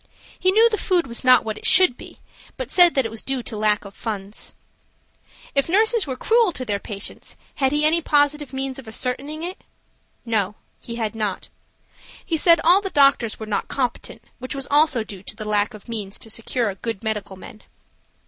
[0.39, 2.17] He knew the food was not what it should be,
[2.57, 4.55] but said it was due to the lack of funds.
[5.53, 9.63] If nurses were cruel to their patients, had he any positive means of ascertaining it?
[10.25, 11.49] No, he had not.
[12.25, 15.75] He said all the doctors were not competent, which was also due to the lack
[15.75, 17.61] of means to secure good medical men.